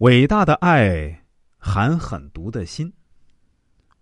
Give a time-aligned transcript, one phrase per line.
[0.00, 1.26] 伟大的爱
[1.58, 2.90] 含狠毒的心。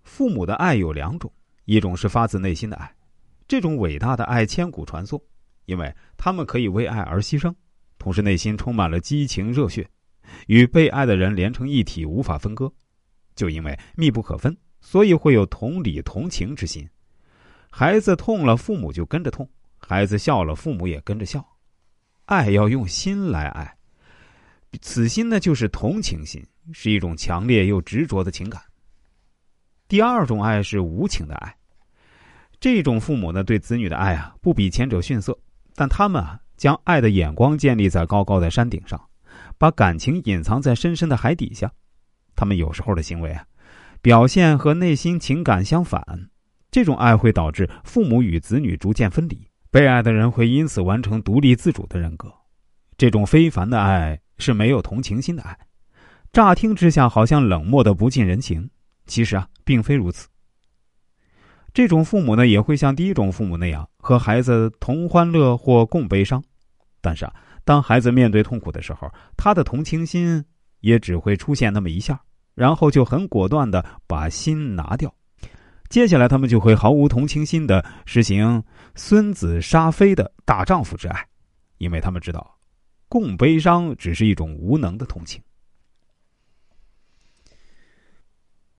[0.05, 1.33] 父母的爱有两种，
[1.65, 2.95] 一种是发自内心的爱，
[3.49, 5.21] 这种伟大的爱千古传颂，
[5.65, 7.53] 因为他们可以为爱而牺牲，
[7.99, 9.91] 同时内心充满了激情热血，
[10.47, 12.73] 与被爱的人连成一体，无法分割。
[13.35, 16.89] 就因为密不可分，所以会有同理同情之心。
[17.71, 19.45] 孩子痛了，父母就跟着痛；
[19.77, 21.45] 孩子笑了，父母也跟着笑。
[22.27, 23.78] 爱要用心来爱。
[24.83, 28.61] 此心呢，就是同情心，是一种强烈又执着的情感。
[29.89, 31.57] 第二种爱是无情的爱，
[32.61, 35.37] 这种父母呢，对子女的爱啊，不比前者逊色，
[35.75, 39.03] 但他们啊，将爱的眼光建立在高高的山顶上，
[39.57, 41.73] 把感情隐藏在深深的海底下。
[42.37, 43.47] 他们有时候的行为啊，
[44.03, 46.05] 表现和内心情感相反。
[46.71, 52.31] 这种爱会导致父母与子女逐渐分离，被爱的人会因此完成独立自主的人格。
[52.99, 54.21] 这种非凡的爱。
[54.39, 55.59] 是没有同情心的爱，
[56.33, 58.69] 乍听之下好像冷漠的不近人情，
[59.07, 60.29] 其实啊，并非如此。
[61.75, 66.43] 这种父母呢，也会像第一种父母那样和孩子同欢乐或共悲伤，
[67.01, 70.45] 但是啊，当孩子面对痛苦的时候，他的同情心
[70.81, 72.21] 也只会出现那么一下，
[72.55, 75.13] 然后就很果断的把心拿掉。
[75.89, 78.63] 接下来，他们就会毫无同情心的实行
[78.95, 81.27] 孙子杀飞的大丈夫之爱，
[81.79, 82.58] 因为他们知道。
[83.09, 85.43] 共悲伤只是一种无能的同情。